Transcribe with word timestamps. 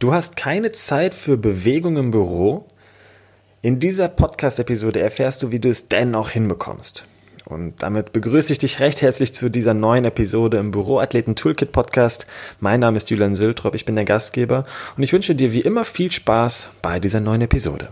Du 0.00 0.12
hast 0.12 0.36
keine 0.36 0.70
Zeit 0.70 1.12
für 1.12 1.36
Bewegung 1.36 1.96
im 1.96 2.12
Büro? 2.12 2.66
In 3.62 3.80
dieser 3.80 4.06
Podcast-Episode 4.06 5.00
erfährst 5.00 5.42
du, 5.42 5.50
wie 5.50 5.58
du 5.58 5.68
es 5.68 5.88
dennoch 5.88 6.30
hinbekommst. 6.30 7.04
Und 7.46 7.82
damit 7.82 8.12
begrüße 8.12 8.52
ich 8.52 8.60
dich 8.60 8.78
recht 8.78 9.02
herzlich 9.02 9.34
zu 9.34 9.50
dieser 9.50 9.74
neuen 9.74 10.04
Episode 10.04 10.58
im 10.58 10.70
Büroathleten 10.70 11.34
Toolkit 11.34 11.72
Podcast. 11.72 12.28
Mein 12.60 12.78
Name 12.78 12.96
ist 12.96 13.10
Julian 13.10 13.34
Sültrop, 13.34 13.74
ich 13.74 13.86
bin 13.86 13.96
der 13.96 14.04
Gastgeber 14.04 14.66
und 14.96 15.02
ich 15.02 15.12
wünsche 15.12 15.34
dir 15.34 15.52
wie 15.52 15.62
immer 15.62 15.84
viel 15.84 16.12
Spaß 16.12 16.70
bei 16.80 17.00
dieser 17.00 17.18
neuen 17.18 17.40
Episode. 17.40 17.88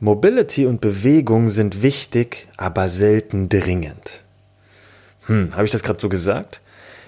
Mobility 0.00 0.66
und 0.66 0.82
Bewegung 0.82 1.48
sind 1.48 1.82
wichtig, 1.82 2.48
aber 2.58 2.90
selten 2.90 3.48
dringend. 3.48 4.24
Hm, 5.26 5.54
habe 5.54 5.64
ich 5.64 5.70
das 5.70 5.82
gerade 5.82 5.98
so 5.98 6.10
gesagt? 6.10 6.60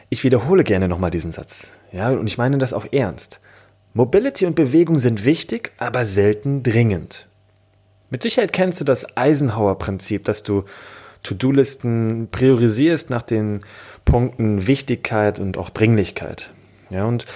Ich 0.09 0.25
wiederhole 0.25 0.65
gerne 0.65 0.89
nochmal 0.89 1.11
diesen 1.11 1.33
Satz. 1.33 1.71
Ja, 1.93 2.11
und 2.11 2.27
ich 2.27 2.39
meine 2.39 2.57
das 2.57 2.73
auch 2.73 2.87
ernst. 2.91 3.41
Mobility 3.93 4.47
und 4.47 4.55
Bewegung 4.55 4.99
sind 4.99 5.27
wichtig, 5.27 5.73
aber 5.77 6.07
selten 6.07 6.63
dringend. 6.63 7.29
Mit 8.09 8.23
Sicherheit 8.23 8.55
kennst 8.55 8.81
du 8.81 8.85
das 8.85 9.19
Eisenhower-Prinzip, 9.19 10.25
dass 10.25 10.43
du 10.43 10.65
To-Do-Listen 11.25 12.29
priorisierst 12.31 13.11
nach 13.11 13.23
den 13.23 13.61
Punkten 14.07 14.67
Wichtigkeit 14.67 15.41
und 15.41 15.59
auch 15.59 15.69
Dringlichkeit. 15.69 16.51
Ja, 16.89 17.05
und 17.05 17.27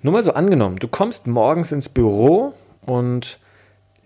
nur 0.00 0.14
mal 0.14 0.22
so 0.22 0.32
angenommen, 0.32 0.76
du 0.76 0.88
kommst 0.88 1.26
morgens 1.26 1.70
ins 1.70 1.90
Büro 1.90 2.54
und 2.86 3.38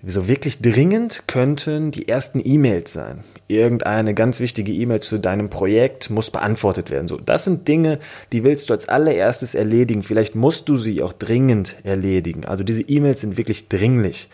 so 0.04 0.28
wirklich 0.28 0.60
dringend 0.60 1.26
könnten 1.26 1.90
die 1.90 2.08
ersten 2.08 2.40
E-Mails 2.44 2.92
sein. 2.92 3.20
Irgendeine 3.48 4.14
ganz 4.14 4.40
wichtige 4.40 4.72
E-Mail 4.72 5.00
zu 5.00 5.18
deinem 5.18 5.50
Projekt 5.50 6.10
muss 6.10 6.30
beantwortet 6.30 6.90
werden. 6.90 7.08
So, 7.08 7.18
das 7.18 7.44
sind 7.44 7.66
Dinge, 7.66 7.98
die 8.32 8.44
willst 8.44 8.68
du 8.68 8.74
als 8.74 8.88
allererstes 8.88 9.54
erledigen. 9.54 10.02
Vielleicht 10.02 10.34
musst 10.34 10.68
du 10.68 10.76
sie 10.76 11.02
auch 11.02 11.12
dringend 11.12 11.76
erledigen. 11.82 12.44
Also 12.44 12.62
diese 12.62 12.82
E-Mails 12.82 13.22
sind 13.22 13.36
wirklich 13.36 13.68
dringlich. 13.68 14.28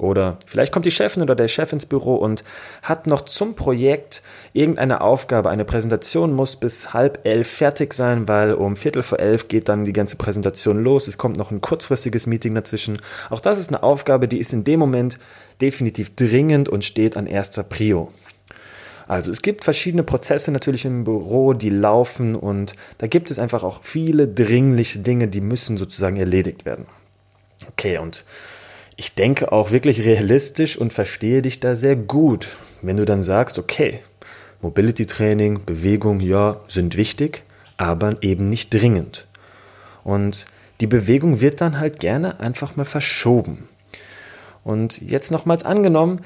Oder 0.00 0.38
vielleicht 0.46 0.72
kommt 0.72 0.86
die 0.86 0.90
Chefin 0.90 1.22
oder 1.22 1.34
der 1.34 1.48
Chef 1.48 1.72
ins 1.72 1.86
Büro 1.86 2.16
und 2.16 2.44
hat 2.82 3.06
noch 3.06 3.22
zum 3.22 3.54
Projekt 3.54 4.22
irgendeine 4.52 5.00
Aufgabe. 5.00 5.50
Eine 5.50 5.64
Präsentation 5.64 6.32
muss 6.32 6.56
bis 6.56 6.92
halb 6.92 7.20
elf 7.24 7.48
fertig 7.48 7.94
sein, 7.94 8.28
weil 8.28 8.54
um 8.54 8.76
Viertel 8.76 9.02
vor 9.02 9.18
elf 9.18 9.48
geht 9.48 9.68
dann 9.68 9.84
die 9.84 9.92
ganze 9.92 10.16
Präsentation 10.16 10.82
los. 10.82 11.08
Es 11.08 11.18
kommt 11.18 11.36
noch 11.36 11.50
ein 11.50 11.60
kurzfristiges 11.60 12.26
Meeting 12.26 12.54
dazwischen. 12.54 13.00
Auch 13.28 13.40
das 13.40 13.58
ist 13.58 13.68
eine 13.68 13.82
Aufgabe, 13.82 14.28
die 14.28 14.38
ist 14.38 14.52
in 14.52 14.64
dem 14.64 14.80
Moment 14.80 15.18
definitiv 15.60 16.14
dringend 16.16 16.68
und 16.68 16.84
steht 16.84 17.16
an 17.16 17.26
erster 17.26 17.62
Prio. 17.62 18.10
Also 19.10 19.32
es 19.32 19.42
gibt 19.42 19.64
verschiedene 19.64 20.04
Prozesse 20.04 20.52
natürlich 20.52 20.84
im 20.84 21.02
Büro, 21.02 21.52
die 21.52 21.68
laufen 21.68 22.36
und 22.36 22.76
da 22.98 23.08
gibt 23.08 23.32
es 23.32 23.40
einfach 23.40 23.64
auch 23.64 23.82
viele 23.82 24.28
dringliche 24.28 25.00
Dinge, 25.00 25.26
die 25.26 25.40
müssen 25.40 25.76
sozusagen 25.78 26.16
erledigt 26.16 26.64
werden. 26.64 26.86
Okay, 27.68 27.98
und 27.98 28.24
ich 29.00 29.14
denke 29.14 29.50
auch 29.50 29.70
wirklich 29.70 30.04
realistisch 30.04 30.76
und 30.76 30.92
verstehe 30.92 31.40
dich 31.40 31.58
da 31.58 31.74
sehr 31.74 31.96
gut, 31.96 32.48
wenn 32.82 32.98
du 32.98 33.06
dann 33.06 33.22
sagst, 33.22 33.58
okay, 33.58 34.00
Mobility 34.60 35.06
Training, 35.06 35.64
Bewegung, 35.64 36.20
ja, 36.20 36.60
sind 36.68 36.98
wichtig, 36.98 37.42
aber 37.78 38.22
eben 38.22 38.50
nicht 38.50 38.74
dringend. 38.74 39.26
Und 40.04 40.44
die 40.82 40.86
Bewegung 40.86 41.40
wird 41.40 41.62
dann 41.62 41.80
halt 41.80 41.98
gerne 41.98 42.40
einfach 42.40 42.76
mal 42.76 42.84
verschoben. 42.84 43.70
Und 44.64 45.00
jetzt 45.00 45.30
nochmals 45.30 45.62
angenommen, 45.62 46.20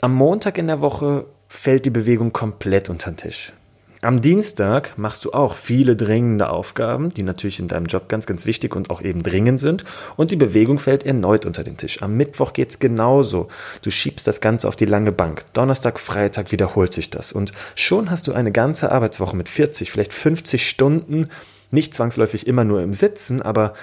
am 0.00 0.14
Montag 0.14 0.56
in 0.56 0.68
der 0.68 0.80
Woche 0.80 1.26
fällt 1.48 1.84
die 1.84 1.90
Bewegung 1.90 2.32
komplett 2.32 2.88
unter 2.88 3.10
den 3.10 3.18
Tisch. 3.18 3.52
Am 4.00 4.20
Dienstag 4.20 4.96
machst 4.96 5.24
du 5.24 5.32
auch 5.32 5.56
viele 5.56 5.96
dringende 5.96 6.50
Aufgaben, 6.50 7.12
die 7.12 7.24
natürlich 7.24 7.58
in 7.58 7.66
deinem 7.66 7.86
Job 7.86 8.08
ganz, 8.08 8.26
ganz 8.26 8.46
wichtig 8.46 8.76
und 8.76 8.90
auch 8.90 9.02
eben 9.02 9.24
dringend 9.24 9.58
sind. 9.58 9.84
Und 10.16 10.30
die 10.30 10.36
Bewegung 10.36 10.78
fällt 10.78 11.04
erneut 11.04 11.44
unter 11.44 11.64
den 11.64 11.76
Tisch. 11.76 12.00
Am 12.00 12.16
Mittwoch 12.16 12.52
geht's 12.52 12.78
genauso. 12.78 13.48
Du 13.82 13.90
schiebst 13.90 14.28
das 14.28 14.40
Ganze 14.40 14.68
auf 14.68 14.76
die 14.76 14.84
lange 14.84 15.10
Bank. 15.10 15.42
Donnerstag, 15.52 15.98
Freitag 15.98 16.52
wiederholt 16.52 16.94
sich 16.94 17.10
das. 17.10 17.32
Und 17.32 17.50
schon 17.74 18.08
hast 18.08 18.28
du 18.28 18.32
eine 18.32 18.52
ganze 18.52 18.92
Arbeitswoche 18.92 19.34
mit 19.34 19.48
40, 19.48 19.90
vielleicht 19.90 20.12
50 20.12 20.68
Stunden. 20.68 21.28
Nicht 21.72 21.92
zwangsläufig 21.92 22.46
immer 22.46 22.62
nur 22.62 22.82
im 22.82 22.92
Sitzen, 22.92 23.42
aber 23.42 23.74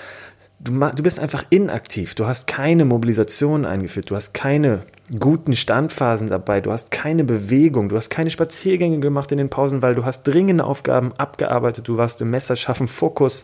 du, 0.62 0.72
du 0.72 1.04
bist 1.04 1.20
einfach 1.20 1.44
inaktiv. 1.50 2.16
Du 2.16 2.26
hast 2.26 2.48
keine 2.48 2.86
Mobilisation 2.86 3.66
eingeführt. 3.66 4.10
Du 4.10 4.16
hast 4.16 4.34
keine 4.34 4.84
guten 5.20 5.56
Standphasen 5.56 6.30
dabei. 6.30 6.62
Du 6.62 6.72
hast 6.72 6.92
keine 6.92 7.24
Bewegung. 7.24 7.90
Du 7.90 7.96
hast 7.96 8.10
keine 8.10 8.32
Spaziergänge 8.32 9.00
gemacht 9.00 9.32
in 9.32 9.38
den 9.38 9.50
Pausen, 9.50 9.82
weil 9.82 9.96
du 9.96 10.06
hast 10.06 10.24
dringende 10.24 10.64
Aufgaben 10.64 11.14
abgearbeitet. 11.14 11.88
Du 11.88 11.98
warst 11.98 12.22
im 12.22 12.32
Messerschaffen 12.32 12.88
Fokus. 12.88 13.44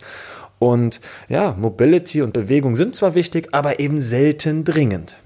Und 0.60 1.02
ja, 1.28 1.56
Mobility 1.60 2.22
und 2.22 2.34
Bewegung 2.34 2.76
sind 2.76 2.96
zwar 2.96 3.16
wichtig, 3.16 3.50
aber 3.52 3.80
eben 3.80 4.02
selten 4.02 4.64
dringend. 4.64 5.18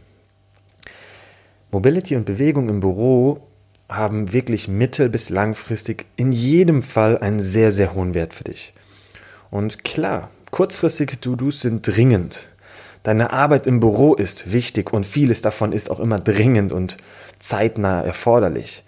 Mobility 1.72 2.16
und 2.16 2.26
Bewegung 2.26 2.70
im 2.70 2.80
Büro 2.80 3.42
haben 3.90 4.32
wirklich 4.34 4.68
mittel- 4.68 5.10
bis 5.10 5.30
langfristig 5.30 6.06
in 6.16 6.32
jedem 6.32 6.82
Fall 6.82 7.18
einen 7.18 7.42
sehr, 7.42 7.72
sehr 7.72 7.94
hohen 7.94 8.14
Wert 8.14 8.34
für 8.34 8.46
dich. 8.46 8.74
Und 9.52 9.84
klar, 9.84 10.30
kurzfristige 10.52 11.20
To-Dos 11.20 11.62
sind 11.62 11.86
dringend. 11.86 12.48
Deine 13.06 13.32
Arbeit 13.32 13.68
im 13.68 13.80
Büro 13.80 14.16
ist 14.16 14.52
wichtig 14.52 14.92
und 14.92 15.06
vieles 15.06 15.44
davon 15.44 15.74
ist 15.74 15.92
auch 15.92 16.00
immer 16.00 16.18
dringend 16.18 16.72
und 16.72 16.98
zeitnah 17.38 18.02
erforderlich. 18.02 18.84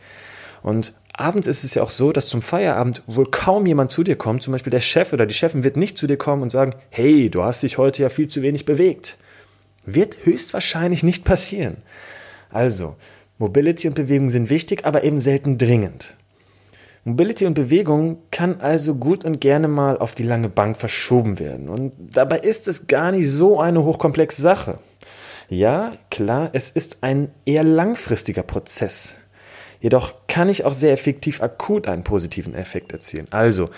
Und 0.64 0.94
abends 1.14 1.46
ist 1.46 1.64
es 1.64 1.76
ja 1.76 1.84
auch 1.84 1.92
so, 1.92 2.12
dass 2.12 2.28
zum 2.28 2.42
Feierabend 2.42 3.04
wohl 3.06 3.30
kaum 3.30 3.68
jemand 3.68 3.92
zu 3.92 4.04
dir 4.04 4.16
kommt. 4.16 4.42
Zum 4.42 4.54
Beispiel 4.54 4.72
der 4.72 4.80
Chef 4.80 5.14
oder 5.14 5.28
die 5.28 5.36
Chefin 5.36 5.64
wird 5.64 5.78
nicht 5.78 6.00
zu 6.00 6.08
dir 6.08 6.18
kommen 6.18 6.42
und 6.42 6.50
sagen, 6.50 6.74
hey, 6.90 7.30
du 7.30 7.44
hast 7.44 7.62
dich 7.62 7.78
heute 7.78 8.02
ja 8.02 8.10
viel 8.10 8.28
zu 8.28 8.42
wenig 8.42 8.66
bewegt. 8.66 9.18
Wird 9.86 10.26
höchstwahrscheinlich 10.26 11.04
nicht 11.04 11.24
passieren. 11.24 11.78
Also, 12.50 12.96
Mobility 13.38 13.88
und 13.88 13.94
Bewegung 13.94 14.32
sind 14.32 14.50
wichtig, 14.50 14.84
aber 14.84 15.04
eben 15.04 15.20
selten 15.20 15.60
dringend. 15.60 16.16
Mobility 17.08 17.46
und 17.46 17.54
Bewegung 17.54 18.18
kann 18.32 18.60
also 18.60 18.96
gut 18.96 19.24
und 19.24 19.40
gerne 19.40 19.70
mal 19.70 19.98
auf 19.98 20.14
die 20.14 20.24
lange 20.24 20.50
Bank 20.50 20.76
verschoben 20.76 21.40
werden. 21.40 21.70
Und 21.70 21.94
dabei 21.98 22.40
ist 22.40 22.68
es 22.68 22.88
gar 22.88 23.14
nicht 23.14 23.32
so 23.32 23.62
eine 23.62 23.86
hochkomplexe 23.86 24.42
Sache. 24.42 24.80
Ja, 25.48 25.94
klar, 26.12 26.50
es 26.52 26.70
ist 26.70 27.04
ein 27.06 27.30
eher 27.46 27.64
langfristiger 27.64 28.44
Prozess. 28.44 29.16
Jedoch 29.80 30.16
kann 30.28 30.50
ich 30.50 30.66
auch 30.66 30.74
sehr 30.74 30.92
effektiv 30.92 31.42
akut 31.42 31.88
einen 31.88 32.04
positiven 32.04 32.54
Effekt 32.54 32.92
erzielen. 32.92 33.28
Also, 33.30 33.70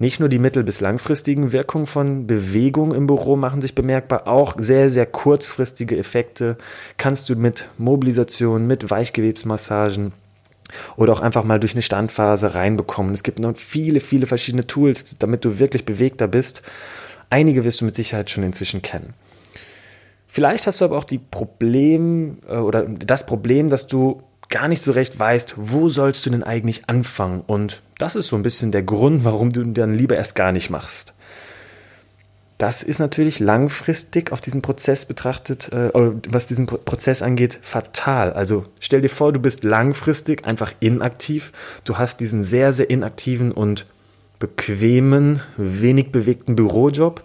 nicht 0.00 0.18
nur 0.18 0.28
die 0.28 0.40
mittel- 0.40 0.64
bis 0.64 0.80
langfristigen 0.80 1.52
Wirkungen 1.52 1.86
von 1.86 2.26
Bewegung 2.26 2.92
im 2.92 3.06
Büro 3.06 3.36
machen 3.36 3.60
sich 3.60 3.76
bemerkbar, 3.76 4.26
auch 4.26 4.56
sehr, 4.58 4.90
sehr 4.90 5.06
kurzfristige 5.06 5.96
Effekte 5.96 6.58
kannst 6.96 7.28
du 7.28 7.36
mit 7.36 7.66
Mobilisation, 7.78 8.66
mit 8.66 8.90
Weichgewebsmassagen, 8.90 10.12
oder 10.96 11.12
auch 11.12 11.20
einfach 11.20 11.44
mal 11.44 11.60
durch 11.60 11.72
eine 11.72 11.82
Standphase 11.82 12.54
reinbekommen. 12.54 13.14
Es 13.14 13.22
gibt 13.22 13.38
noch 13.38 13.56
viele, 13.56 14.00
viele 14.00 14.26
verschiedene 14.26 14.66
Tools, 14.66 15.16
damit 15.18 15.44
du 15.44 15.58
wirklich 15.58 15.84
bewegter 15.84 16.28
bist. 16.28 16.62
Einige 17.30 17.64
wirst 17.64 17.80
du 17.80 17.84
mit 17.84 17.94
Sicherheit 17.94 18.30
schon 18.30 18.44
inzwischen 18.44 18.82
kennen. 18.82 19.14
Vielleicht 20.26 20.66
hast 20.66 20.80
du 20.80 20.84
aber 20.84 20.98
auch 20.98 21.04
die 21.04 21.18
Problem 21.18 22.38
äh, 22.48 22.56
oder 22.56 22.82
das 22.82 23.26
Problem, 23.26 23.70
dass 23.70 23.86
du 23.86 24.22
gar 24.50 24.68
nicht 24.68 24.82
so 24.82 24.92
recht 24.92 25.18
weißt, 25.18 25.54
wo 25.56 25.88
sollst 25.88 26.24
du 26.24 26.30
denn 26.30 26.42
eigentlich 26.42 26.88
anfangen? 26.88 27.42
Und 27.46 27.82
das 27.98 28.16
ist 28.16 28.28
so 28.28 28.36
ein 28.36 28.42
bisschen 28.42 28.72
der 28.72 28.82
Grund, 28.82 29.24
warum 29.24 29.52
du 29.52 29.64
dann 29.64 29.94
lieber 29.94 30.16
erst 30.16 30.34
gar 30.34 30.52
nicht 30.52 30.70
machst. 30.70 31.14
Das 32.58 32.82
ist 32.82 32.98
natürlich 32.98 33.38
langfristig 33.38 34.32
auf 34.32 34.40
diesen 34.40 34.62
Prozess 34.62 35.06
betrachtet, 35.06 35.72
äh, 35.72 35.90
was 36.28 36.48
diesen 36.48 36.66
Prozess 36.66 37.22
angeht, 37.22 37.58
fatal. 37.62 38.32
Also 38.32 38.64
stell 38.80 39.00
dir 39.00 39.08
vor, 39.08 39.32
du 39.32 39.38
bist 39.38 39.62
langfristig 39.62 40.44
einfach 40.44 40.72
inaktiv. 40.80 41.52
Du 41.84 41.98
hast 41.98 42.18
diesen 42.18 42.42
sehr, 42.42 42.72
sehr 42.72 42.90
inaktiven 42.90 43.52
und 43.52 43.86
bequemen, 44.40 45.40
wenig 45.56 46.10
bewegten 46.10 46.56
Bürojob. 46.56 47.22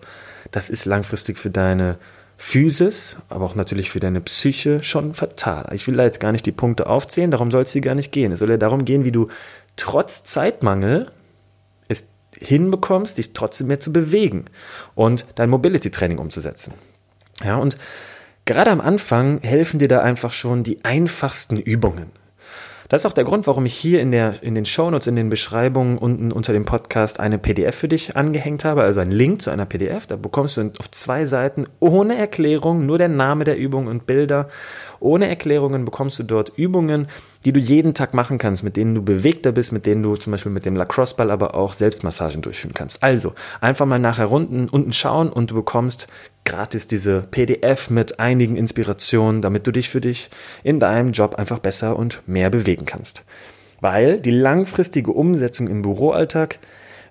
Das 0.52 0.70
ist 0.70 0.86
langfristig 0.86 1.40
für 1.40 1.50
deine 1.50 1.98
Physis, 2.38 3.18
aber 3.30 3.46
auch 3.46 3.56
natürlich 3.56 3.90
für 3.90 4.00
deine 4.00 4.22
Psyche 4.22 4.84
schon 4.84 5.16
fatal. 5.16 5.74
Ich 5.74 5.88
will 5.88 5.96
da 5.96 6.04
jetzt 6.04 6.20
gar 6.20 6.32
nicht 6.32 6.46
die 6.46 6.52
Punkte 6.52 6.86
aufzählen, 6.86 7.32
darum 7.32 7.50
soll 7.50 7.64
es 7.64 7.72
hier 7.72 7.82
gar 7.82 7.96
nicht 7.96 8.12
gehen. 8.12 8.32
Es 8.32 8.40
soll 8.40 8.52
ja 8.52 8.58
darum 8.58 8.86
gehen, 8.86 9.04
wie 9.04 9.12
du 9.12 9.30
trotz 9.78 10.24
Zeitmangel 10.24 11.12
hinbekommst, 12.40 13.18
dich 13.18 13.34
trotzdem 13.34 13.68
mehr 13.68 13.80
zu 13.80 13.94
bewegen 13.94 14.46
und 14.96 15.26
dein 15.36 15.50
Mobility-Training 15.50 16.18
umzusetzen. 16.18 16.74
Ja, 17.44 17.58
und 17.58 17.78
gerade 18.46 18.72
am 18.72 18.82
Anfang 18.82 19.40
helfen 19.42 19.80
dir 19.80 19.88
da 19.88 20.02
einfach 20.02 20.32
schon 20.32 20.64
die 20.64 20.84
einfachsten 20.84 21.58
Übungen. 21.58 22.12
Das 22.94 23.02
ist 23.02 23.06
auch 23.08 23.14
der 23.14 23.24
Grund, 23.24 23.48
warum 23.48 23.66
ich 23.66 23.74
hier 23.74 24.02
in, 24.02 24.12
der, 24.12 24.44
in 24.44 24.54
den 24.54 24.66
Shownotes, 24.66 25.08
in 25.08 25.16
den 25.16 25.30
Beschreibungen 25.30 25.98
unten 25.98 26.32
unter 26.32 26.54
dem 26.54 26.64
Podcast 26.64 27.20
eine 27.20 27.40
PDF 27.40 27.76
für 27.76 27.88
dich 27.88 28.16
angehängt 28.16 28.66
habe, 28.66 28.84
also 28.84 29.00
einen 29.00 29.12
Link 29.12 29.42
zu 29.42 29.50
einer 29.50 29.66
PDF. 29.66 30.06
Da 30.06 30.16
bekommst 30.16 30.58
du 30.58 30.72
auf 30.78 30.92
zwei 30.92 31.26
Seiten 31.26 31.66
ohne 31.80 32.16
Erklärung, 32.16 32.86
nur 32.86 33.00
der 33.00 33.08
Name 33.08 33.46
der 33.46 33.58
Übung 33.58 33.88
und 33.88 34.06
Bilder. 34.06 34.48
Ohne 35.00 35.28
Erklärungen 35.28 35.86
bekommst 35.86 36.20
du 36.20 36.24
dort 36.24 36.52
Übungen, 36.56 37.08
die 37.46 37.52
du 37.52 37.60
jeden 37.60 37.94
Tag 37.94 38.14
machen 38.14 38.38
kannst, 38.38 38.64
mit 38.64 38.78
denen 38.78 38.96
du 38.96 39.02
bewegter 39.02 39.52
bist, 39.52 39.72
mit 39.72 39.86
denen 39.86 40.04
du 40.04 40.16
zum 40.16 40.32
Beispiel 40.32 40.52
mit 40.52 40.66
dem 40.66 40.76
Lacrosse-Ball 40.76 41.32
aber 41.32 41.56
auch 41.56 41.74
Selbstmassagen 41.74 42.42
durchführen 42.42 42.74
kannst. 42.74 43.04
Also 43.04 43.34
einfach 43.62 43.86
mal 43.86 44.00
nachher 44.00 44.32
unten, 44.32 44.70
unten 44.70 44.94
schauen 44.94 45.30
und 45.30 45.52
du 45.52 45.56
bekommst 45.56 46.08
gratis 46.46 46.88
diese 46.88 47.22
PDF 47.32 47.90
mit 47.90 48.20
einigen 48.20 48.56
Inspirationen, 48.56 49.42
damit 49.42 49.68
du 49.68 49.72
dich 49.72 49.90
für 49.90 50.02
dich 50.02 50.30
in 50.64 50.80
deinem 50.80 51.12
Job 51.12 51.36
einfach 51.36 51.60
besser 51.60 51.98
und 51.98 52.22
mehr 52.28 52.50
bewegen 52.50 52.86
kannst. 52.86 53.24
Weil 53.82 54.20
die 54.20 54.32
langfristige 54.32 55.12
Umsetzung 55.12 55.68
im 55.68 55.82
Büroalltag 55.82 56.60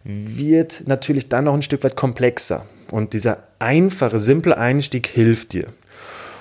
wird 0.04 0.84
natürlich 0.86 1.28
dann 1.28 1.44
noch 1.44 1.54
ein 1.54 1.62
Stück 1.62 1.84
weit 1.84 1.96
komplexer. 1.96 2.64
Und 2.90 3.12
dieser 3.12 3.44
einfache, 3.58 4.18
simple 4.18 4.56
Einstieg 4.56 5.06
hilft 5.06 5.52
dir. 5.52 5.68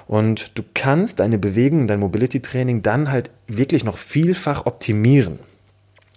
Und 0.08 0.58
du 0.58 0.64
kannst 0.74 1.20
deine 1.20 1.38
Bewegung, 1.38 1.88
dein 1.88 2.00
Mobility-Training 2.00 2.82
dann 2.82 3.12
halt 3.12 3.30
wirklich 3.48 3.84
noch 3.84 3.98
vielfach 3.98 4.66
optimieren. 4.66 5.40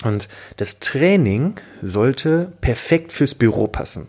Und 0.02 0.28
das 0.56 0.80
Training 0.80 1.54
sollte 1.80 2.52
perfekt 2.60 3.12
fürs 3.12 3.34
Büro 3.34 3.66
passen. 3.68 4.08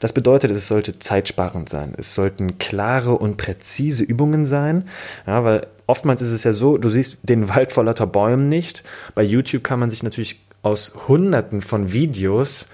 Das 0.00 0.12
bedeutet, 0.12 0.50
es 0.50 0.66
sollte 0.66 0.98
zeitsparend 0.98 1.68
sein. 1.68 1.94
Es 1.96 2.14
sollten 2.14 2.58
klare 2.58 3.12
und 3.12 3.36
präzise 3.36 4.02
Übungen 4.02 4.46
sein, 4.46 4.88
ja, 5.26 5.44
weil 5.44 5.66
oftmals 5.86 6.22
ist 6.22 6.30
es 6.30 6.44
ja 6.44 6.52
so, 6.52 6.78
du 6.78 6.88
siehst 6.88 7.18
den 7.22 7.48
Wald 7.48 7.70
vor 7.70 7.84
lauter 7.84 8.06
Bäumen 8.06 8.48
nicht. 8.48 8.82
Bei 9.14 9.22
YouTube 9.22 9.62
kann 9.62 9.78
man 9.78 9.90
sich 9.90 10.02
natürlich 10.02 10.40
aus 10.62 10.92
Hunderten 11.08 11.60
von 11.60 11.92
Videos 11.92 12.66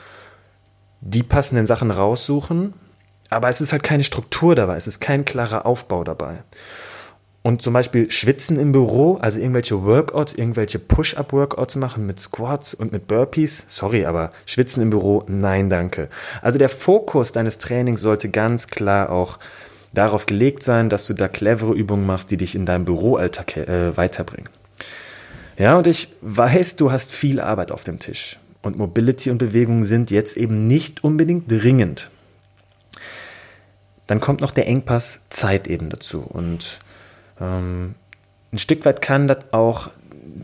die 1.00 1.22
passenden 1.22 1.66
Sachen 1.66 1.90
raussuchen, 1.90 2.75
aber 3.31 3.49
es 3.49 3.61
ist 3.61 3.73
halt 3.73 3.82
keine 3.82 4.05
Struktur 4.05 4.55
dabei, 4.55 4.76
es 4.76 4.87
ist 4.87 5.00
kein 5.00 5.25
klarer 5.25 5.67
Aufbau 5.67 6.05
dabei. 6.05 6.43
Und 7.46 7.62
zum 7.62 7.75
Beispiel 7.75 8.11
Schwitzen 8.11 8.58
im 8.58 8.73
Büro, 8.73 9.19
also 9.19 9.38
irgendwelche 9.38 9.84
Workouts, 9.84 10.34
irgendwelche 10.34 10.81
Push-Up-Workouts 10.81 11.76
machen 11.76 12.05
mit 12.05 12.19
Squats 12.19 12.75
und 12.75 12.90
mit 12.90 13.06
Burpees. 13.06 13.64
Sorry, 13.69 14.05
aber 14.05 14.32
Schwitzen 14.46 14.82
im 14.82 14.90
Büro, 14.90 15.23
nein, 15.28 15.70
danke. 15.70 16.08
Also 16.43 16.58
der 16.58 16.69
Fokus 16.69 17.31
deines 17.31 17.58
Trainings 17.58 18.00
sollte 18.00 18.31
ganz 18.31 18.67
klar 18.67 19.11
auch 19.11 19.38
darauf 19.94 20.26
gelegt 20.26 20.64
sein, 20.64 20.88
dass 20.88 21.06
du 21.06 21.14
da 21.14 21.29
clevere 21.29 21.72
Übungen 21.72 22.05
machst, 22.05 22.32
die 22.32 22.37
dich 22.37 22.56
in 22.56 22.67
deinem 22.67 22.84
Büroalltag 22.84 23.56
äh, 23.56 23.96
weiterbringen. 23.96 24.49
Ja, 25.56 25.79
und 25.79 25.87
ich 25.87 26.08
weiß, 26.22 26.75
du 26.75 26.90
hast 26.90 27.12
viel 27.12 27.40
Arbeit 27.40 27.70
auf 27.70 27.84
dem 27.84 28.00
Tisch. 28.00 28.40
Und 28.61 28.76
Mobility 28.76 29.31
und 29.31 29.38
Bewegung 29.38 29.84
sind 29.84 30.11
jetzt 30.11 30.37
eben 30.37 30.67
nicht 30.67 31.05
unbedingt 31.05 31.44
dringend. 31.49 32.11
Dann 34.06 34.20
kommt 34.20 34.41
noch 34.41 34.53
der 34.53 34.67
Engpass 34.67 35.20
Zeit 35.31 35.67
eben 35.67 35.91
dazu. 35.91 36.20
Und 36.20 36.79
ähm, 37.41 37.94
ein 38.53 38.58
Stück 38.58 38.85
weit 38.85 39.03
kann 39.03 39.29
das 39.29 39.53
auch 39.53 39.91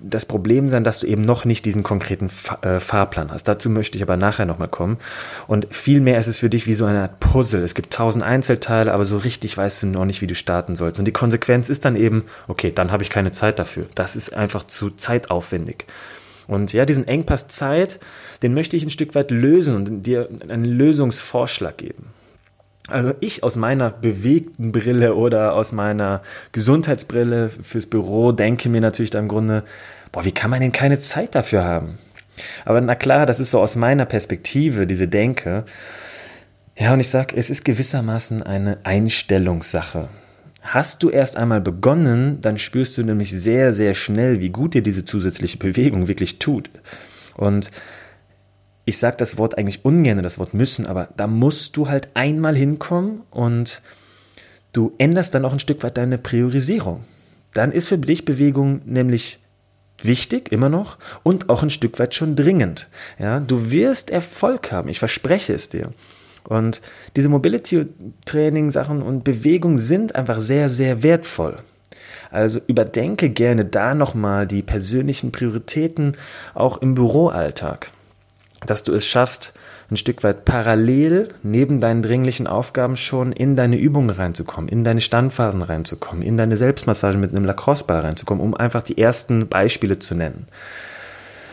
das 0.00 0.26
Problem 0.26 0.68
sein, 0.68 0.84
dass 0.84 1.00
du 1.00 1.06
eben 1.06 1.22
noch 1.22 1.44
nicht 1.44 1.64
diesen 1.64 1.82
konkreten 1.82 2.30
äh, 2.62 2.80
Fahrplan 2.80 3.30
hast. 3.30 3.44
Dazu 3.44 3.70
möchte 3.70 3.96
ich 3.96 4.02
aber 4.02 4.16
nachher 4.16 4.46
nochmal 4.46 4.68
kommen. 4.68 4.98
Und 5.46 5.68
vielmehr 5.70 6.18
ist 6.18 6.26
es 6.26 6.38
für 6.38 6.48
dich 6.48 6.66
wie 6.66 6.74
so 6.74 6.84
eine 6.84 7.02
Art 7.02 7.20
Puzzle. 7.20 7.62
Es 7.62 7.74
gibt 7.74 7.92
tausend 7.92 8.24
Einzelteile, 8.24 8.92
aber 8.92 9.04
so 9.04 9.18
richtig 9.18 9.56
weißt 9.56 9.82
du 9.82 9.86
noch 9.88 10.04
nicht, 10.04 10.20
wie 10.20 10.26
du 10.26 10.34
starten 10.34 10.76
sollst. 10.76 10.98
Und 10.98 11.04
die 11.04 11.12
Konsequenz 11.12 11.68
ist 11.68 11.84
dann 11.84 11.96
eben, 11.96 12.24
okay, 12.48 12.72
dann 12.74 12.90
habe 12.90 13.02
ich 13.02 13.10
keine 13.10 13.30
Zeit 13.30 13.58
dafür. 13.58 13.86
Das 13.94 14.16
ist 14.16 14.32
einfach 14.34 14.64
zu 14.64 14.90
zeitaufwendig. 14.90 15.86
Und 16.48 16.72
ja, 16.72 16.84
diesen 16.84 17.06
Engpass 17.06 17.48
Zeit, 17.48 18.00
den 18.42 18.54
möchte 18.54 18.76
ich 18.76 18.84
ein 18.84 18.90
Stück 18.90 19.14
weit 19.14 19.30
lösen 19.30 19.76
und 19.76 20.02
dir 20.02 20.28
einen 20.48 20.64
Lösungsvorschlag 20.64 21.76
geben. 21.78 22.06
Also 22.92 23.14
ich 23.20 23.42
aus 23.42 23.56
meiner 23.56 23.90
bewegten 23.90 24.72
Brille 24.72 25.14
oder 25.14 25.54
aus 25.54 25.72
meiner 25.72 26.22
Gesundheitsbrille 26.52 27.48
fürs 27.48 27.86
Büro 27.86 28.32
denke 28.32 28.68
mir 28.68 28.80
natürlich 28.80 29.10
dann 29.10 29.24
im 29.24 29.28
Grunde, 29.28 29.64
boah, 30.12 30.24
wie 30.24 30.32
kann 30.32 30.50
man 30.50 30.60
denn 30.60 30.72
keine 30.72 30.98
Zeit 30.98 31.34
dafür 31.34 31.64
haben? 31.64 31.98
Aber 32.64 32.80
na 32.80 32.94
klar, 32.94 33.26
das 33.26 33.40
ist 33.40 33.50
so 33.50 33.60
aus 33.60 33.76
meiner 33.76 34.04
Perspektive, 34.04 34.86
diese 34.86 35.08
Denke. 35.08 35.64
Ja, 36.76 36.92
und 36.92 37.00
ich 37.00 37.08
sage, 37.08 37.36
es 37.36 37.50
ist 37.50 37.64
gewissermaßen 37.64 38.42
eine 38.42 38.78
Einstellungssache. 38.84 40.08
Hast 40.62 41.02
du 41.02 41.10
erst 41.10 41.36
einmal 41.36 41.60
begonnen, 41.60 42.40
dann 42.40 42.56
spürst 42.56 42.96
du 42.96 43.02
nämlich 43.02 43.32
sehr, 43.32 43.74
sehr 43.74 43.94
schnell, 43.94 44.40
wie 44.40 44.50
gut 44.50 44.74
dir 44.74 44.82
diese 44.82 45.04
zusätzliche 45.04 45.58
Bewegung 45.58 46.08
wirklich 46.08 46.38
tut. 46.38 46.70
Und 47.36 47.70
ich 48.84 48.98
sage 48.98 49.16
das 49.16 49.38
Wort 49.38 49.56
eigentlich 49.58 49.84
ungern, 49.84 50.22
das 50.22 50.38
Wort 50.38 50.54
müssen, 50.54 50.86
aber 50.86 51.08
da 51.16 51.26
musst 51.26 51.76
du 51.76 51.88
halt 51.88 52.08
einmal 52.14 52.56
hinkommen 52.56 53.22
und 53.30 53.82
du 54.72 54.92
änderst 54.98 55.34
dann 55.34 55.44
auch 55.44 55.52
ein 55.52 55.60
Stück 55.60 55.82
weit 55.82 55.96
deine 55.96 56.18
Priorisierung. 56.18 57.04
Dann 57.54 57.70
ist 57.70 57.88
für 57.88 57.98
dich 57.98 58.24
Bewegung 58.24 58.80
nämlich 58.84 59.38
wichtig, 60.02 60.50
immer 60.50 60.68
noch, 60.68 60.98
und 61.22 61.48
auch 61.48 61.62
ein 61.62 61.70
Stück 61.70 61.98
weit 62.00 62.14
schon 62.14 62.34
dringend. 62.34 62.88
Ja, 63.18 63.38
du 63.38 63.70
wirst 63.70 64.10
Erfolg 64.10 64.72
haben, 64.72 64.88
ich 64.88 64.98
verspreche 64.98 65.52
es 65.52 65.68
dir. 65.68 65.90
Und 66.44 66.82
diese 67.14 67.28
Mobility-Training-Sachen 67.28 69.00
und 69.00 69.22
Bewegung 69.22 69.78
sind 69.78 70.16
einfach 70.16 70.40
sehr, 70.40 70.68
sehr 70.68 71.04
wertvoll. 71.04 71.58
Also 72.32 72.60
überdenke 72.66 73.28
gerne 73.30 73.64
da 73.64 73.94
nochmal 73.94 74.48
die 74.48 74.62
persönlichen 74.62 75.30
Prioritäten 75.30 76.16
auch 76.54 76.78
im 76.78 76.94
Büroalltag 76.94 77.92
dass 78.66 78.84
du 78.84 78.92
es 78.92 79.06
schaffst, 79.06 79.52
ein 79.90 79.96
Stück 79.96 80.24
weit 80.24 80.44
parallel 80.44 81.28
neben 81.42 81.80
deinen 81.80 82.02
dringlichen 82.02 82.46
Aufgaben 82.46 82.96
schon 82.96 83.32
in 83.32 83.56
deine 83.56 83.76
Übungen 83.76 84.10
reinzukommen, 84.10 84.68
in 84.68 84.84
deine 84.84 85.00
Standphasen 85.00 85.62
reinzukommen, 85.62 86.22
in 86.22 86.36
deine 86.36 86.56
Selbstmassage 86.56 87.18
mit 87.18 87.30
einem 87.30 87.44
Lacrosse-Ball 87.44 87.98
reinzukommen, 87.98 88.42
um 88.42 88.54
einfach 88.54 88.82
die 88.82 88.96
ersten 88.98 89.48
Beispiele 89.48 89.98
zu 89.98 90.14
nennen. 90.14 90.46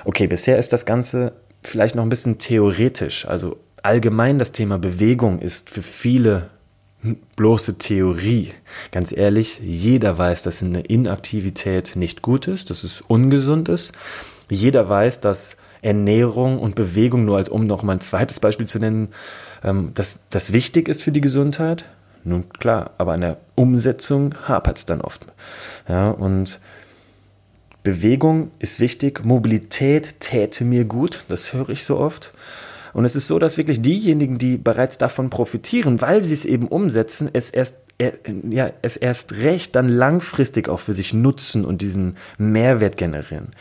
Okay, 0.05 0.27
bisher 0.27 0.57
ist 0.57 0.71
das 0.71 0.85
Ganze 0.85 1.33
vielleicht 1.61 1.95
noch 1.95 2.03
ein 2.03 2.09
bisschen 2.09 2.37
theoretisch. 2.37 3.27
Also 3.27 3.57
allgemein 3.83 4.39
das 4.39 4.53
Thema 4.53 4.79
Bewegung 4.79 5.39
ist 5.39 5.69
für 5.69 5.81
viele 5.81 6.49
bloße 7.35 7.77
Theorie. 7.77 8.53
Ganz 8.91 9.11
ehrlich, 9.11 9.59
jeder 9.63 10.17
weiß, 10.17 10.43
dass 10.43 10.63
eine 10.63 10.81
Inaktivität 10.81 11.95
nicht 11.95 12.21
gut 12.21 12.47
ist, 12.47 12.69
dass 12.69 12.83
es 12.83 13.01
ungesund 13.01 13.69
ist. 13.69 13.93
Jeder 14.49 14.89
weiß, 14.89 15.21
dass 15.21 15.57
Ernährung 15.81 16.59
und 16.59 16.75
Bewegung, 16.75 17.25
nur 17.25 17.37
als 17.37 17.49
um 17.49 17.65
noch 17.65 17.83
mal 17.83 17.93
ein 17.93 18.01
zweites 18.01 18.39
Beispiel 18.39 18.67
zu 18.67 18.79
nennen, 18.79 19.09
ähm, 19.63 19.91
dass 19.93 20.19
das 20.29 20.53
wichtig 20.53 20.87
ist 20.87 21.01
für 21.01 21.11
die 21.11 21.21
Gesundheit. 21.21 21.85
Nun 22.23 22.49
klar, 22.49 22.91
aber 22.97 23.13
an 23.13 23.21
der 23.21 23.37
Umsetzung 23.55 24.35
hapert 24.47 24.77
es 24.77 24.85
dann 24.85 25.01
oft. 25.01 25.25
Ja, 25.87 26.11
und 26.11 26.59
Bewegung 27.83 28.51
ist 28.59 28.79
wichtig, 28.79 29.23
Mobilität 29.23 30.19
täte 30.19 30.65
mir 30.65 30.83
gut, 30.83 31.23
das 31.29 31.53
höre 31.53 31.69
ich 31.69 31.83
so 31.83 31.97
oft. 31.97 32.33
Und 32.93 33.05
es 33.05 33.15
ist 33.15 33.27
so, 33.27 33.39
dass 33.39 33.57
wirklich 33.57 33.81
diejenigen, 33.81 34.37
die 34.37 34.57
bereits 34.57 34.97
davon 34.97 35.29
profitieren, 35.29 36.01
weil 36.01 36.21
sie 36.23 36.33
es 36.33 36.45
eben 36.45 36.67
umsetzen, 36.67 37.29
es 37.31 37.49
erst, 37.49 37.77
ja, 38.49 38.71
es 38.81 38.97
erst 38.97 39.33
recht 39.33 39.75
dann 39.75 39.87
langfristig 39.87 40.67
auch 40.67 40.79
für 40.79 40.93
sich 40.93 41.13
nutzen 41.13 41.65
und 41.65 41.81
diesen 41.81 42.17
Mehrwert 42.37 42.97
generieren. 42.97 43.51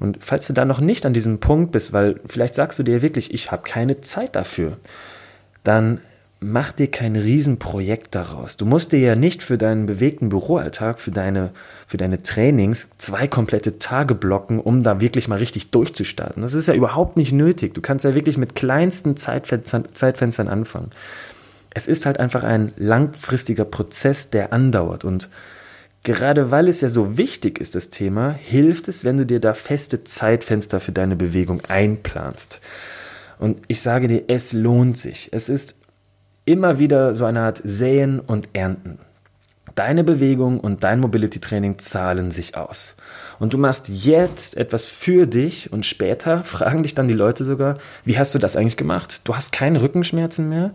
Und 0.00 0.18
falls 0.20 0.46
du 0.46 0.52
da 0.52 0.64
noch 0.64 0.80
nicht 0.80 1.06
an 1.06 1.14
diesem 1.14 1.38
Punkt 1.38 1.72
bist, 1.72 1.92
weil 1.92 2.20
vielleicht 2.26 2.54
sagst 2.54 2.78
du 2.78 2.82
dir 2.82 3.02
wirklich, 3.02 3.32
ich 3.32 3.50
habe 3.50 3.62
keine 3.62 4.00
Zeit 4.00 4.36
dafür, 4.36 4.76
dann 5.64 6.00
mach 6.38 6.70
dir 6.72 6.90
kein 6.90 7.16
Riesenprojekt 7.16 8.14
daraus. 8.14 8.56
Du 8.56 8.66
musst 8.66 8.92
dir 8.92 8.98
ja 8.98 9.16
nicht 9.16 9.42
für 9.42 9.56
deinen 9.56 9.86
bewegten 9.86 10.28
Büroalltag, 10.28 11.00
für 11.00 11.10
deine, 11.10 11.50
für 11.86 11.96
deine 11.96 12.22
Trainings 12.22 12.90
zwei 12.98 13.26
komplette 13.26 13.78
Tage 13.78 14.14
blocken, 14.14 14.60
um 14.60 14.82
da 14.82 15.00
wirklich 15.00 15.28
mal 15.28 15.38
richtig 15.38 15.70
durchzustarten. 15.70 16.42
Das 16.42 16.52
ist 16.52 16.68
ja 16.68 16.74
überhaupt 16.74 17.16
nicht 17.16 17.32
nötig. 17.32 17.74
Du 17.74 17.80
kannst 17.80 18.04
ja 18.04 18.14
wirklich 18.14 18.36
mit 18.36 18.54
kleinsten 18.54 19.16
Zeitfenstern, 19.16 19.86
Zeitfenstern 19.94 20.48
anfangen. 20.48 20.90
Es 21.70 21.88
ist 21.88 22.06
halt 22.06 22.20
einfach 22.20 22.44
ein 22.44 22.72
langfristiger 22.76 23.64
Prozess, 23.64 24.30
der 24.30 24.52
andauert 24.52 25.04
und 25.04 25.30
Gerade 26.06 26.52
weil 26.52 26.68
es 26.68 26.82
ja 26.82 26.88
so 26.88 27.18
wichtig 27.18 27.60
ist, 27.60 27.74
das 27.74 27.90
Thema, 27.90 28.30
hilft 28.30 28.86
es, 28.86 29.04
wenn 29.04 29.16
du 29.16 29.26
dir 29.26 29.40
da 29.40 29.54
feste 29.54 30.04
Zeitfenster 30.04 30.78
für 30.78 30.92
deine 30.92 31.16
Bewegung 31.16 31.62
einplanst. 31.66 32.60
Und 33.40 33.58
ich 33.66 33.80
sage 33.80 34.06
dir, 34.06 34.22
es 34.28 34.52
lohnt 34.52 34.96
sich. 34.96 35.30
Es 35.32 35.48
ist 35.48 35.80
immer 36.44 36.78
wieder 36.78 37.16
so 37.16 37.24
eine 37.24 37.40
Art 37.40 37.60
Säen 37.64 38.20
und 38.20 38.50
Ernten. 38.52 39.00
Deine 39.74 40.04
Bewegung 40.04 40.60
und 40.60 40.84
dein 40.84 41.00
Mobility-Training 41.00 41.80
zahlen 41.80 42.30
sich 42.30 42.56
aus. 42.56 42.94
Und 43.40 43.52
du 43.52 43.58
machst 43.58 43.88
jetzt 43.88 44.56
etwas 44.56 44.86
für 44.86 45.26
dich 45.26 45.72
und 45.72 45.86
später 45.86 46.44
fragen 46.44 46.84
dich 46.84 46.94
dann 46.94 47.08
die 47.08 47.14
Leute 47.14 47.42
sogar, 47.42 47.78
wie 48.04 48.16
hast 48.16 48.32
du 48.32 48.38
das 48.38 48.56
eigentlich 48.56 48.76
gemacht? 48.76 49.22
Du 49.24 49.34
hast 49.34 49.50
keine 49.50 49.82
Rückenschmerzen 49.82 50.48
mehr? 50.48 50.70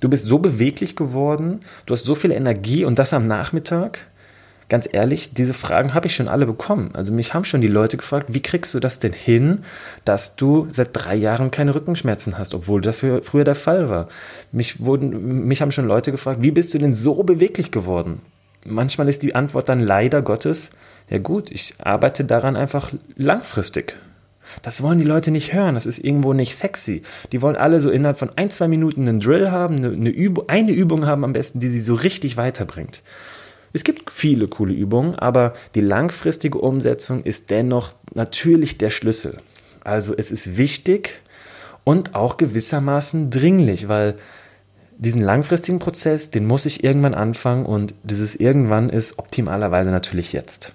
Du 0.00 0.08
bist 0.08 0.24
so 0.24 0.38
beweglich 0.38 0.94
geworden, 0.94 1.62
du 1.86 1.94
hast 1.94 2.04
so 2.04 2.14
viel 2.14 2.30
Energie 2.30 2.84
und 2.84 3.00
das 3.00 3.12
am 3.12 3.26
Nachmittag? 3.26 4.06
Ganz 4.72 4.88
ehrlich, 4.90 5.34
diese 5.34 5.52
Fragen 5.52 5.92
habe 5.92 6.06
ich 6.06 6.16
schon 6.16 6.28
alle 6.28 6.46
bekommen. 6.46 6.92
Also 6.94 7.12
mich 7.12 7.34
haben 7.34 7.44
schon 7.44 7.60
die 7.60 7.68
Leute 7.68 7.98
gefragt, 7.98 8.32
wie 8.32 8.40
kriegst 8.40 8.72
du 8.72 8.80
das 8.80 8.98
denn 8.98 9.12
hin, 9.12 9.64
dass 10.06 10.34
du 10.34 10.66
seit 10.72 10.88
drei 10.94 11.14
Jahren 11.14 11.50
keine 11.50 11.74
Rückenschmerzen 11.74 12.38
hast, 12.38 12.54
obwohl 12.54 12.80
das 12.80 13.00
früher 13.00 13.44
der 13.44 13.54
Fall 13.54 13.90
war. 13.90 14.08
Mich, 14.50 14.82
wurden, 14.82 15.46
mich 15.46 15.60
haben 15.60 15.72
schon 15.72 15.86
Leute 15.86 16.10
gefragt, 16.10 16.40
wie 16.40 16.52
bist 16.52 16.72
du 16.72 16.78
denn 16.78 16.94
so 16.94 17.22
beweglich 17.22 17.70
geworden? 17.70 18.22
Manchmal 18.64 19.10
ist 19.10 19.22
die 19.22 19.34
Antwort 19.34 19.68
dann 19.68 19.80
leider 19.80 20.22
Gottes, 20.22 20.70
ja 21.10 21.18
gut, 21.18 21.50
ich 21.50 21.74
arbeite 21.78 22.24
daran 22.24 22.56
einfach 22.56 22.92
langfristig. 23.14 23.98
Das 24.62 24.82
wollen 24.82 24.98
die 24.98 25.04
Leute 25.04 25.32
nicht 25.32 25.52
hören. 25.52 25.74
Das 25.74 25.84
ist 25.84 25.98
irgendwo 25.98 26.32
nicht 26.32 26.56
sexy. 26.56 27.02
Die 27.30 27.42
wollen 27.42 27.56
alle 27.56 27.78
so 27.78 27.90
innerhalb 27.90 28.18
von 28.18 28.30
ein, 28.36 28.48
zwei 28.48 28.68
Minuten 28.68 29.06
einen 29.06 29.20
Drill 29.20 29.50
haben, 29.50 29.76
eine, 29.76 29.88
eine, 29.88 30.08
Übung, 30.08 30.48
eine 30.48 30.72
Übung 30.72 31.04
haben 31.06 31.24
am 31.24 31.34
besten, 31.34 31.60
die 31.60 31.68
sie 31.68 31.80
so 31.80 31.92
richtig 31.92 32.38
weiterbringt. 32.38 33.02
Es 33.72 33.84
gibt 33.84 34.10
viele 34.10 34.48
coole 34.48 34.74
Übungen, 34.74 35.14
aber 35.14 35.54
die 35.74 35.80
langfristige 35.80 36.58
Umsetzung 36.58 37.22
ist 37.24 37.50
dennoch 37.50 37.92
natürlich 38.14 38.78
der 38.78 38.90
Schlüssel. 38.90 39.38
Also 39.82 40.14
es 40.16 40.30
ist 40.30 40.56
wichtig 40.56 41.22
und 41.84 42.14
auch 42.14 42.36
gewissermaßen 42.36 43.30
dringlich, 43.30 43.88
weil 43.88 44.18
diesen 44.98 45.22
langfristigen 45.22 45.78
Prozess, 45.78 46.30
den 46.30 46.46
muss 46.46 46.66
ich 46.66 46.84
irgendwann 46.84 47.14
anfangen 47.14 47.66
und 47.66 47.94
dieses 48.04 48.36
irgendwann 48.36 48.88
ist 48.88 49.18
optimalerweise 49.18 49.90
natürlich 49.90 50.32
jetzt. 50.32 50.72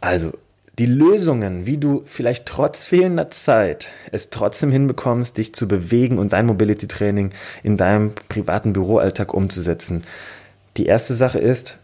Also 0.00 0.32
die 0.78 0.86
Lösungen, 0.86 1.66
wie 1.66 1.78
du 1.78 2.02
vielleicht 2.04 2.46
trotz 2.46 2.82
fehlender 2.82 3.30
Zeit 3.30 3.88
es 4.10 4.30
trotzdem 4.30 4.72
hinbekommst, 4.72 5.38
dich 5.38 5.54
zu 5.54 5.68
bewegen 5.68 6.18
und 6.18 6.32
dein 6.32 6.46
Mobility 6.46 6.88
Training 6.88 7.30
in 7.62 7.76
deinem 7.76 8.12
privaten 8.28 8.72
Büroalltag 8.72 9.34
umzusetzen. 9.34 10.02
Die 10.76 10.86
erste 10.86 11.14
Sache 11.14 11.38
ist 11.38 11.78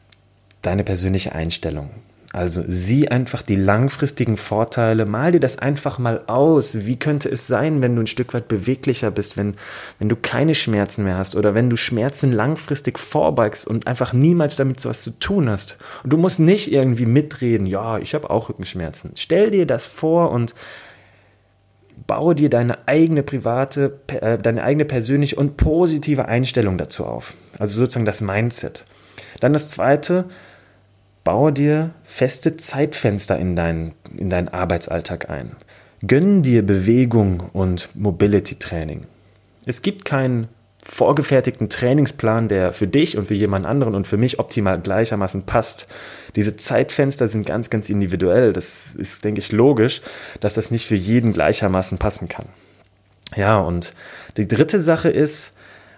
deine 0.62 0.84
persönliche 0.84 1.32
Einstellung. 1.32 1.90
Also 2.32 2.62
sieh 2.68 3.08
einfach 3.08 3.42
die 3.42 3.56
langfristigen 3.56 4.36
Vorteile, 4.36 5.04
mal 5.04 5.32
dir 5.32 5.40
das 5.40 5.58
einfach 5.58 5.98
mal 5.98 6.22
aus. 6.28 6.86
Wie 6.86 6.96
könnte 6.96 7.28
es 7.28 7.48
sein, 7.48 7.82
wenn 7.82 7.96
du 7.96 8.02
ein 8.02 8.06
Stück 8.06 8.34
weit 8.34 8.46
beweglicher 8.46 9.10
bist, 9.10 9.36
wenn, 9.36 9.56
wenn 9.98 10.08
du 10.08 10.14
keine 10.14 10.54
Schmerzen 10.54 11.02
mehr 11.02 11.18
hast 11.18 11.34
oder 11.34 11.54
wenn 11.54 11.68
du 11.68 11.74
Schmerzen 11.74 12.30
langfristig 12.30 13.00
vorbeigst 13.00 13.66
und 13.66 13.88
einfach 13.88 14.12
niemals 14.12 14.54
damit 14.54 14.78
so 14.78 14.90
was 14.90 15.02
zu 15.02 15.18
tun 15.18 15.50
hast. 15.50 15.76
Und 16.04 16.12
du 16.12 16.16
musst 16.16 16.38
nicht 16.38 16.70
irgendwie 16.70 17.06
mitreden, 17.06 17.66
ja, 17.66 17.98
ich 17.98 18.14
habe 18.14 18.30
auch 18.30 18.48
Rückenschmerzen. 18.48 19.12
Stell 19.16 19.50
dir 19.50 19.66
das 19.66 19.84
vor 19.84 20.30
und 20.30 20.54
baue 22.10 22.34
dir 22.34 22.50
deine 22.50 22.88
eigene 22.88 23.22
private, 23.22 24.00
äh, 24.08 24.36
deine 24.36 24.64
eigene 24.64 24.84
persönliche 24.84 25.36
und 25.36 25.56
positive 25.56 26.26
Einstellung 26.26 26.76
dazu 26.76 27.06
auf. 27.06 27.34
Also 27.60 27.78
sozusagen 27.78 28.04
das 28.04 28.20
Mindset. 28.20 28.84
Dann 29.38 29.52
das 29.52 29.68
zweite, 29.68 30.24
Baue 31.22 31.52
dir 31.52 31.90
feste 32.02 32.56
Zeitfenster 32.56 33.38
in 33.38 33.54
deinen, 33.54 33.92
in 34.16 34.30
deinen 34.30 34.48
Arbeitsalltag 34.48 35.28
ein. 35.28 35.52
Gönn 36.06 36.42
dir 36.42 36.66
Bewegung 36.66 37.40
und 37.52 37.90
Mobility 37.94 38.54
Training. 38.54 39.02
Es 39.66 39.82
gibt 39.82 40.04
keinen 40.04 40.48
vorgefertigten 40.84 41.68
Trainingsplan, 41.68 42.48
der 42.48 42.72
für 42.72 42.86
dich 42.86 43.16
und 43.16 43.26
für 43.26 43.34
jemand 43.34 43.66
anderen 43.66 43.94
und 43.94 44.06
für 44.06 44.16
mich 44.16 44.38
optimal 44.38 44.80
gleichermaßen 44.80 45.44
passt. 45.44 45.86
Diese 46.36 46.56
Zeitfenster 46.56 47.28
sind 47.28 47.46
ganz, 47.46 47.70
ganz 47.70 47.90
individuell. 47.90 48.52
Das 48.52 48.94
ist, 48.96 49.24
denke 49.24 49.40
ich, 49.40 49.52
logisch, 49.52 50.00
dass 50.40 50.54
das 50.54 50.70
nicht 50.70 50.86
für 50.86 50.96
jeden 50.96 51.32
gleichermaßen 51.32 51.98
passen 51.98 52.28
kann. 52.28 52.46
Ja, 53.36 53.58
und 53.58 53.94
die 54.36 54.48
dritte 54.48 54.78
Sache 54.78 55.10
ist 55.10 55.52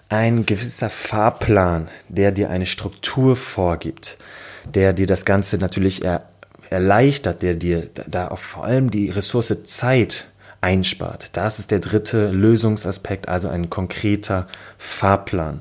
ein 0.08 0.44
gewisser 0.44 0.90
Fahrplan, 0.90 1.88
der 2.08 2.32
dir 2.32 2.50
eine 2.50 2.66
Struktur 2.66 3.36
vorgibt 3.36 4.18
der 4.64 4.92
dir 4.92 5.06
das 5.06 5.24
Ganze 5.24 5.58
natürlich 5.58 6.04
er, 6.04 6.28
erleichtert, 6.70 7.42
der 7.42 7.54
dir 7.54 7.88
da 8.06 8.28
auf 8.28 8.40
vor 8.40 8.64
allem 8.64 8.90
die 8.90 9.10
Ressource 9.10 9.54
Zeit 9.64 10.26
einspart. 10.62 11.36
Das 11.36 11.58
ist 11.58 11.70
der 11.70 11.80
dritte 11.80 12.28
Lösungsaspekt, 12.28 13.28
also 13.28 13.48
ein 13.48 13.68
konkreter 13.68 14.46
Fahrplan. 14.78 15.60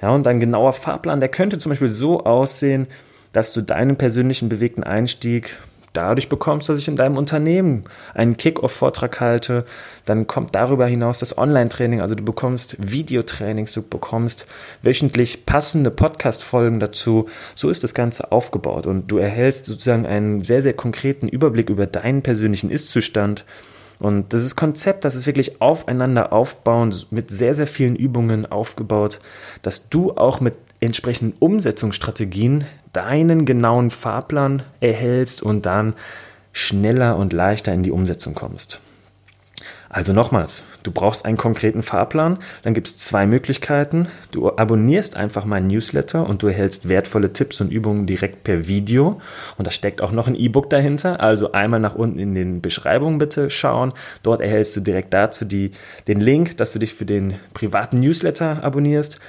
Ja, 0.00 0.10
und 0.10 0.26
ein 0.26 0.40
genauer 0.40 0.74
Fahrplan, 0.74 1.20
der 1.20 1.30
könnte 1.30 1.58
zum 1.58 1.70
Beispiel 1.70 1.88
so 1.88 2.24
aussehen, 2.24 2.86
dass 3.32 3.52
du 3.52 3.62
deinen 3.62 3.96
persönlichen 3.96 4.48
bewegten 4.48 4.84
Einstieg 4.84 5.58
dadurch 5.94 6.28
bekommst, 6.28 6.68
dass 6.68 6.78
ich 6.78 6.88
in 6.88 6.96
deinem 6.96 7.16
Unternehmen 7.16 7.84
einen 8.14 8.36
Kick-Off-Vortrag 8.36 9.20
halte. 9.20 9.64
Dann 10.04 10.26
kommt 10.26 10.54
darüber 10.54 10.86
hinaus 10.86 11.18
das 11.18 11.36
Online-Training, 11.36 12.00
also 12.00 12.14
du 12.14 12.24
bekommst 12.24 12.76
Videotrainings, 12.78 13.72
du 13.72 13.82
bekommst 13.82 14.46
wöchentlich 14.82 15.46
passende 15.46 15.90
Podcast-Folgen 15.90 16.80
dazu. 16.80 17.28
So 17.54 17.70
ist 17.70 17.84
das 17.84 17.94
Ganze 17.94 18.32
aufgebaut 18.32 18.86
und 18.86 19.08
du 19.08 19.18
erhältst 19.18 19.66
sozusagen 19.66 20.06
einen 20.06 20.42
sehr, 20.42 20.62
sehr 20.62 20.74
konkreten 20.74 21.28
Überblick 21.28 21.70
über 21.70 21.86
deinen 21.86 22.22
persönlichen 22.22 22.70
Ist-Zustand. 22.70 23.44
Und 24.02 24.32
das 24.32 24.44
ist 24.44 24.56
Konzept, 24.56 25.04
das 25.04 25.14
ist 25.14 25.26
wirklich 25.26 25.62
aufeinander 25.62 26.32
aufbauend, 26.32 27.12
mit 27.12 27.30
sehr, 27.30 27.54
sehr 27.54 27.68
vielen 27.68 27.94
Übungen 27.94 28.50
aufgebaut, 28.50 29.20
dass 29.62 29.88
du 29.90 30.16
auch 30.16 30.40
mit 30.40 30.54
entsprechenden 30.80 31.36
Umsetzungsstrategien 31.38 32.64
deinen 32.92 33.44
genauen 33.44 33.90
Fahrplan 33.90 34.64
erhältst 34.80 35.40
und 35.40 35.66
dann 35.66 35.94
schneller 36.52 37.16
und 37.16 37.32
leichter 37.32 37.72
in 37.72 37.84
die 37.84 37.92
Umsetzung 37.92 38.34
kommst. 38.34 38.80
Also 39.94 40.14
nochmals, 40.14 40.62
du 40.84 40.90
brauchst 40.90 41.26
einen 41.26 41.36
konkreten 41.36 41.82
Fahrplan, 41.82 42.38
dann 42.62 42.72
gibt 42.72 42.86
es 42.86 42.96
zwei 42.96 43.26
Möglichkeiten. 43.26 44.08
Du 44.30 44.48
abonnierst 44.48 45.18
einfach 45.18 45.44
meinen 45.44 45.66
Newsletter 45.66 46.26
und 46.26 46.42
du 46.42 46.46
erhältst 46.46 46.88
wertvolle 46.88 47.34
Tipps 47.34 47.60
und 47.60 47.70
Übungen 47.70 48.06
direkt 48.06 48.42
per 48.42 48.66
Video. 48.66 49.20
Und 49.58 49.66
da 49.66 49.70
steckt 49.70 50.00
auch 50.00 50.10
noch 50.10 50.28
ein 50.28 50.34
E-Book 50.34 50.70
dahinter. 50.70 51.20
Also 51.20 51.52
einmal 51.52 51.78
nach 51.78 51.94
unten 51.94 52.18
in 52.18 52.34
den 52.34 52.62
Beschreibungen 52.62 53.18
bitte 53.18 53.50
schauen. 53.50 53.92
Dort 54.22 54.40
erhältst 54.40 54.74
du 54.76 54.80
direkt 54.80 55.12
dazu 55.12 55.44
die, 55.44 55.72
den 56.08 56.22
Link, 56.22 56.56
dass 56.56 56.72
du 56.72 56.78
dich 56.78 56.94
für 56.94 57.04
den 57.04 57.38
privaten 57.52 58.00
Newsletter 58.00 58.64
abonnierst. 58.64 59.20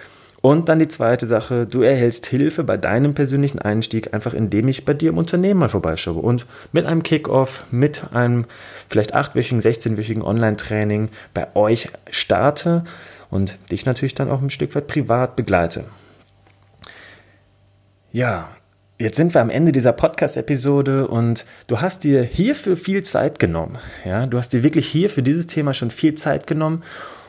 Und 0.46 0.68
dann 0.68 0.80
die 0.80 0.90
zweite 0.90 1.26
Sache, 1.26 1.66
du 1.66 1.84
erhältst 1.84 2.26
Hilfe 2.26 2.66
bei 2.66 2.76
deinem 2.76 3.14
persönlichen 3.14 3.60
Einstieg, 3.60 4.14
einfach 4.14 4.34
indem 4.34 4.68
ich 4.68 4.84
bei 4.84 4.94
dir 4.94 5.12
im 5.12 5.18
Unternehmen 5.18 5.62
mal 5.62 5.70
vorbeischaue 5.70 6.22
und 6.22 6.46
mit 6.74 6.86
einem 6.86 7.02
Kickoff, 7.02 7.64
mit 7.72 8.14
einem 8.14 8.44
vielleicht 8.90 9.16
achtwöchigen, 9.16 9.62
16-wöchigen 9.62 10.22
Online-Training 10.22 11.08
bei 11.34 11.56
euch 11.56 11.88
starte 12.12 12.84
und 13.30 13.58
dich 13.72 13.86
natürlich 13.86 14.16
dann 14.16 14.30
auch 14.30 14.42
ein 14.42 14.50
Stück 14.50 14.76
weit 14.76 14.88
privat 14.88 15.38
begleite. 15.38 15.86
Ja, 18.12 18.50
Jetzt 19.00 19.18
sind 19.18 19.34
wir 19.34 19.42
am 19.42 19.50
Ende 19.50 19.72
dieser 19.72 19.92
Podcast-Episode 19.92 21.08
und 21.08 21.46
du 21.68 21.82
hast 21.82 22.04
dir 22.04 22.22
hierfür 22.22 22.78
viel 22.78 23.02
Zeit 23.04 23.40
genommen. 23.40 23.78
Ja, 24.06 24.28
du 24.28 24.38
hast 24.38 24.54
dir 24.54 24.62
wirklich 24.62 24.88
hier 24.88 25.10
für 25.10 25.24
dieses 25.24 25.48
Thema 25.48 25.74
schon 25.74 25.90
viel 25.90 26.14
Zeit 26.14 26.48
genommen 26.48 26.84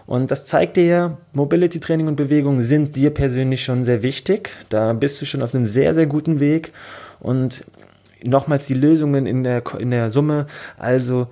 und 0.07 0.31
das 0.31 0.45
zeigt 0.45 0.77
dir 0.77 0.85
ja, 0.85 1.19
Mobility 1.33 1.81
Training 1.81 2.09
und 2.09 2.17
Bewegung 2.17 2.61
sind 2.61 2.97
dir 2.97 3.11
persönlich 3.11 3.65
schon 3.65 3.85
sehr 3.85 4.03
wichtig. 4.03 4.51
Da 4.69 4.93
bist 4.93 5.21
du 5.21 5.27
schon 5.27 5.43
auf 5.43 5.55
einem 5.55 5.67
sehr, 5.67 5.95
sehr 5.95 6.07
guten 6.07 6.41
Weg. 6.41 6.73
Und 7.21 7.65
nochmals 8.23 8.67
die 8.67 8.75
Lösungen 8.75 9.27
in 9.27 9.45
der, 9.45 9.63
in 9.79 9.91
der 9.91 10.11
Summe. 10.11 10.47
Also 10.77 11.29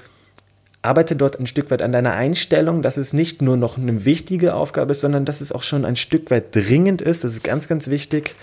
arbeite 0.81 1.17
dort 1.17 1.39
ein 1.39 1.47
Stück 1.47 1.71
weit 1.71 1.83
an 1.83 1.93
deiner 1.93 2.13
Einstellung, 2.13 2.83
dass 2.83 2.97
es 2.97 3.13
nicht 3.13 3.41
nur 3.43 3.57
noch 3.57 3.79
eine 3.79 4.05
wichtige 4.05 4.55
Aufgabe 4.55 4.93
ist, 4.93 5.01
sondern 5.01 5.25
dass 5.25 5.41
es 5.41 5.53
auch 5.53 5.63
schon 5.63 5.85
ein 5.85 5.97
Stück 5.97 6.31
weit 6.31 6.55
dringend 6.57 7.03
ist. 7.03 7.25
Das 7.25 7.35
ist 7.35 7.45
ganz, 7.45 7.69
ganz 7.69 7.89
wichtig. 7.89 8.35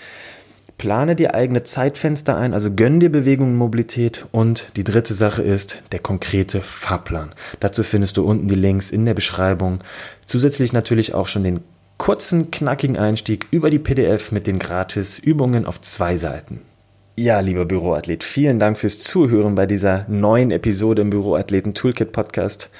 Plane 0.80 1.14
dir 1.14 1.34
eigene 1.34 1.62
Zeitfenster 1.62 2.38
ein, 2.38 2.54
also 2.54 2.70
gönn 2.70 3.00
dir 3.00 3.12
Bewegung 3.12 3.48
und 3.48 3.56
Mobilität. 3.56 4.24
Und 4.32 4.74
die 4.76 4.82
dritte 4.82 5.12
Sache 5.12 5.42
ist 5.42 5.76
der 5.92 5.98
konkrete 5.98 6.62
Fahrplan. 6.62 7.32
Dazu 7.60 7.82
findest 7.82 8.16
du 8.16 8.24
unten 8.24 8.48
die 8.48 8.54
Links 8.54 8.90
in 8.90 9.04
der 9.04 9.12
Beschreibung. 9.12 9.80
Zusätzlich 10.24 10.72
natürlich 10.72 11.12
auch 11.12 11.26
schon 11.26 11.44
den 11.44 11.60
kurzen, 11.98 12.50
knackigen 12.50 12.96
Einstieg 12.96 13.46
über 13.50 13.68
die 13.68 13.78
PDF 13.78 14.32
mit 14.32 14.46
den 14.46 14.58
gratis 14.58 15.18
Übungen 15.18 15.66
auf 15.66 15.82
zwei 15.82 16.16
Seiten. 16.16 16.62
Ja, 17.14 17.40
lieber 17.40 17.66
Büroathlet, 17.66 18.24
vielen 18.24 18.58
Dank 18.58 18.78
fürs 18.78 19.00
Zuhören 19.00 19.56
bei 19.56 19.66
dieser 19.66 20.06
neuen 20.08 20.50
Episode 20.50 21.02
im 21.02 21.10
Büroathleten 21.10 21.74
Toolkit 21.74 22.12
Podcast. 22.12 22.70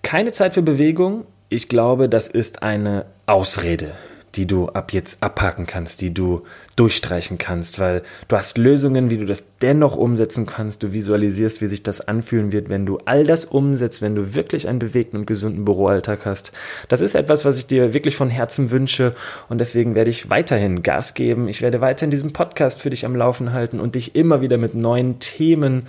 Keine 0.00 0.32
Zeit 0.32 0.54
für 0.54 0.62
Bewegung. 0.62 1.26
Ich 1.50 1.68
glaube, 1.68 2.08
das 2.08 2.28
ist 2.28 2.62
eine 2.62 3.04
Ausrede 3.26 3.92
die 4.36 4.46
du 4.46 4.68
ab 4.68 4.92
jetzt 4.92 5.22
abhaken 5.22 5.66
kannst, 5.66 6.00
die 6.00 6.14
du 6.14 6.42
durchstreichen 6.76 7.36
kannst, 7.36 7.78
weil 7.78 8.02
du 8.28 8.36
hast 8.36 8.58
Lösungen, 8.58 9.10
wie 9.10 9.18
du 9.18 9.26
das 9.26 9.44
dennoch 9.60 9.96
umsetzen 9.96 10.46
kannst. 10.46 10.82
Du 10.82 10.92
visualisierst, 10.92 11.60
wie 11.60 11.66
sich 11.66 11.82
das 11.82 12.00
anfühlen 12.00 12.52
wird, 12.52 12.68
wenn 12.68 12.86
du 12.86 12.98
all 13.04 13.26
das 13.26 13.44
umsetzt, 13.44 14.02
wenn 14.02 14.14
du 14.14 14.34
wirklich 14.34 14.68
einen 14.68 14.78
bewegten 14.78 15.18
und 15.18 15.26
gesunden 15.26 15.64
Büroalltag 15.64 16.24
hast. 16.24 16.52
Das 16.88 17.00
ist 17.00 17.14
etwas, 17.14 17.44
was 17.44 17.58
ich 17.58 17.66
dir 17.66 17.92
wirklich 17.92 18.16
von 18.16 18.30
Herzen 18.30 18.70
wünsche 18.70 19.14
und 19.48 19.58
deswegen 19.58 19.94
werde 19.94 20.10
ich 20.10 20.30
weiterhin 20.30 20.82
Gas 20.82 21.14
geben. 21.14 21.48
Ich 21.48 21.60
werde 21.60 21.80
weiterhin 21.80 22.10
diesen 22.10 22.32
Podcast 22.32 22.80
für 22.80 22.90
dich 22.90 23.04
am 23.04 23.16
Laufen 23.16 23.52
halten 23.52 23.80
und 23.80 23.96
dich 23.96 24.14
immer 24.14 24.40
wieder 24.40 24.58
mit 24.58 24.74
neuen 24.74 25.18
Themen 25.18 25.88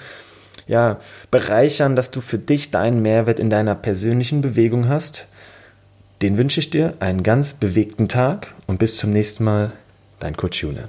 ja, 0.68 1.00
bereichern, 1.30 1.96
dass 1.96 2.12
du 2.12 2.22
für 2.22 2.38
dich 2.38 2.72
deinen 2.72 3.02
Mehrwert 3.02 3.40
in 3.40 3.50
deiner 3.50 3.76
persönlichen 3.76 4.42
Bewegung 4.42 4.88
hast 4.88 5.28
den 6.22 6.38
wünsche 6.38 6.60
ich 6.60 6.70
dir 6.70 6.94
einen 7.00 7.24
ganz 7.24 7.54
bewegten 7.54 8.08
Tag 8.08 8.54
und 8.68 8.78
bis 8.78 8.98
zum 8.98 9.10
nächsten 9.10 9.44
Mal, 9.44 9.72
dein 10.20 10.38
Kurt 10.38 10.56
Schune. 10.56 10.88